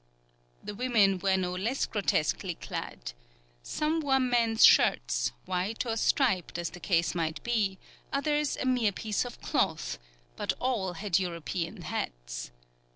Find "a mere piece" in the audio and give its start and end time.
8.57-9.25